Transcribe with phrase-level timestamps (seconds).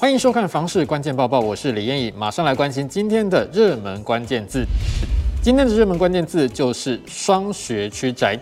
[0.00, 4.64] 欢迎收看《房市关键报报》，我是李彦颖，马上来关心今天的热门关键字。
[5.42, 8.34] 今天的热门关键字就是双学区宅。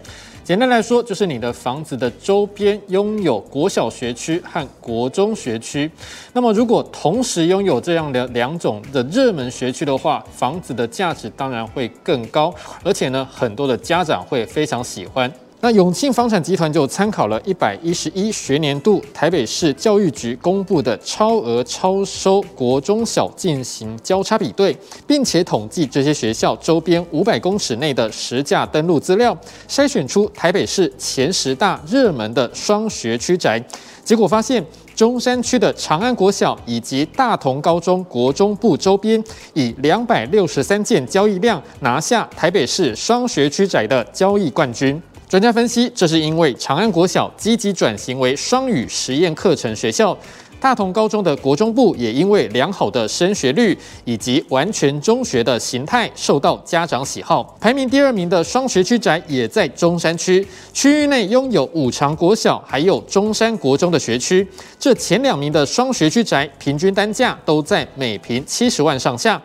[0.44, 5.90] 简单来说，就是你的房子的周边拥有国小学区和国中学区。
[6.32, 12.54] 那么，如果同时拥有这样的两种的热门学区的话，房子的价值当然会更高，
[12.84, 15.28] 而且呢，很多的家长会非常喜欢。
[15.60, 29.36] 那永庆房产集团就参考了一百一十一学年度台北市教育局公布的超额超收国中小进行交叉比对，并且统计这些学校周边五百公尺内的实价登录资料，
[29.68, 33.60] 筛选出台北市前十大热门的双学区宅。
[34.04, 39.22] 结果发现，中山区的长安国小以及大同高中国中部周边，
[39.54, 45.02] 以两百六十三件交易量拿下台北市双学区宅的交易冠军。
[45.28, 50.16] 专家分析，这是因为长安国小积极转型为双语实验课程学校，
[50.58, 57.54] 大同高中的国中部也因为良好的升学率以及完全中学的形态受到家长喜好。
[57.60, 64.48] 排名第二名的双学区宅也在中山区，区域内拥有五常国小还有中山国中的学区。
[64.78, 69.38] 这前两名的双学区宅平均单价都在每坪七十万上下。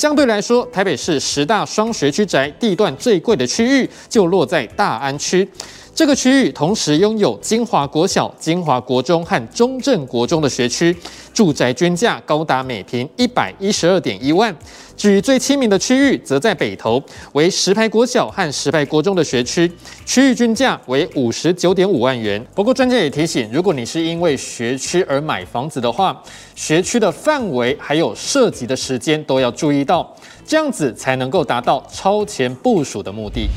[0.00, 5.46] 相对来说，台北市十大双学区宅地段最贵的区域就落在大安区。
[5.94, 10.96] 这个区域同时拥有金华国小、金华国中和中正国中的学区，
[11.40, 14.54] 住宅均价高达每平一百一十二点一万。
[14.94, 17.02] 至于最亲民的区域，则在北投，
[17.32, 19.72] 为石牌国小和石牌国中的学区，
[20.04, 22.44] 区域均价为五十九点五万元。
[22.54, 26.22] 不过，专家也提醒，如果你是因为学区而买房子的话，
[26.54, 33.48] 学区的范围还有涉及的时间都要注意到，这样子才能够达到超前部署的目的。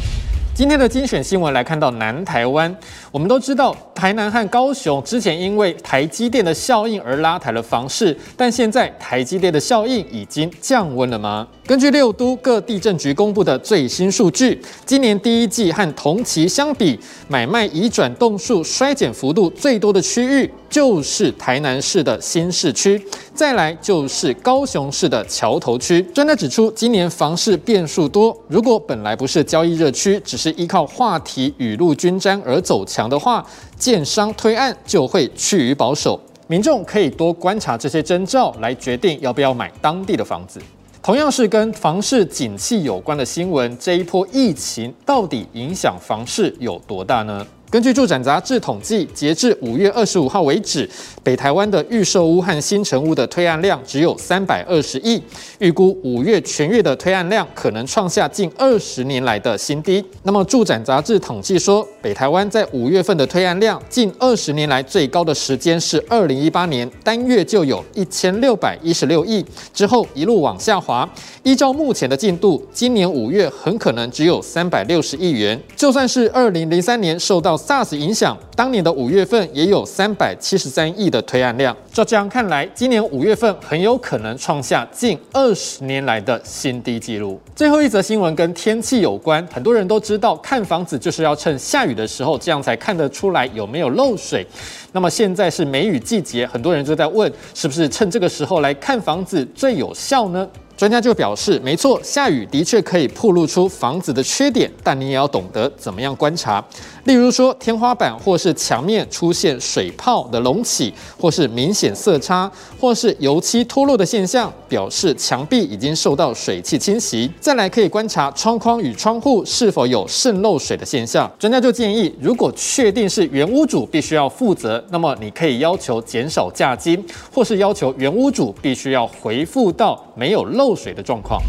[0.56, 2.74] 今天的精选新闻来看到南台湾，
[3.12, 11.48] 我们都知道台南和高雄之前因为台积电的效应而拉抬了房市，但现在台积电的效应已经降温了吗？
[11.66, 23.02] 根据六都各地政局公布的最新数据，今年第一季和同期相比，买卖移转栋数衰减幅度最多的区域就是台南市的新市区，
[23.34, 26.02] 再来就是高雄市的桥头区。
[26.14, 33.46] 专家指出，今年房市变数多，如果本来不是交易热区，只是依靠话题雨露均沾而走强的话，
[33.80, 36.20] 建商推案就会趋于保守。
[36.48, 40.60] 民众可以多观察这些征兆，来决定要不要买当地的房子。
[41.04, 47.46] 同样是跟房市景气有关的新闻，这一波疫情到底影响房市有多大呢？
[47.74, 50.88] 根据住展杂志统计，截至五月二十五号为止，
[51.24, 55.20] 北台湾的预售屋和新成屋的推案量只有三百二十亿，
[55.58, 60.06] 预估五月全月的推案量可能创下近二十年来的新低。
[60.22, 71.10] 那么，住展杂志统计说，北台湾在五月份的推案量近二十年来最高的时间是二零一八年，单月就有一千六百一十六亿，之后一路往下滑。
[71.42, 75.60] 依照目前的进度，今年五月很可能只有三百六十亿元。
[75.76, 81.76] 就算是二零零三年受到 SARS 影响，当年的五月份也有三百七十三亿的推案量。
[81.94, 87.40] 照这样看来，今年五月份很有可能创下近二十年来的新低纪录。
[87.56, 94.46] 最后一则新闻跟天气有关，很多人都知道看房子就是要趁下雨的时候，这样才看得出来有没有漏水。
[94.92, 100.48] 那么现在是梅雨季节，很多人就在问，是不是趁这个时候来看房子最有效呢？
[100.76, 106.64] 专家就表示，没错，下雨的确可以暴露出房子的缺点，但你也要懂得怎么样观察。
[107.04, 117.30] 例如说，天花板或是墙面出现水泡的隆起，或是明显色差，或是油漆脱落的现象，表示墙壁已经受到水汽侵袭。
[117.40, 121.32] 再来可以观察窗框与窗户是否有渗漏水的现象。
[121.38, 127.02] 专家就建议，如果确定是原屋主必须要负责，那么你可以要求减少价金，
[127.32, 130.63] 或是要求原屋主必须要回复到没有漏。
[130.64, 131.42] 漏水的状况。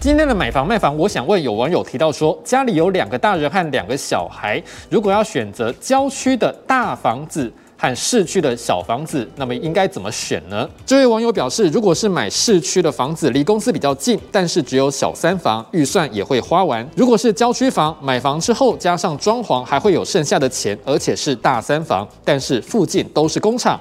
[0.00, 10.68] 今天的买房卖房，我想问有网友提到说，家里有两个大人和两个小孩，如果要选择郊区的大房子和市区的小房子，那么应该怎么选呢？
[10.86, 23.76] 这位网友表示，如果是买市区的房子，离公司比较近，但是只有小三房，预算也会花完；如果是郊区房，买房之后加上装潢，还会有剩下的钱，而且是大三房，但是附近都是工厂。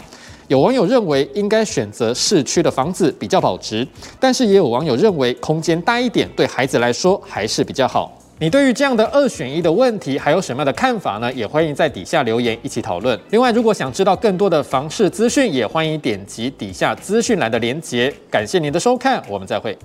[0.51, 3.88] 有网友认为应该选择市区的房子比较保值，
[4.19, 8.12] 但是也有网友认为空间大一点对孩子来说还是比较好。
[8.38, 11.31] 你对于这样的二选一的问题还有什么样的看法呢？
[11.31, 13.18] 也欢迎在底下留言一起讨论。
[13.30, 18.13] 另外，如果想知道更多的房市资讯，也欢迎点击底下资讯栏的连接。
[18.30, 19.77] 感谢您的收看，我们再会。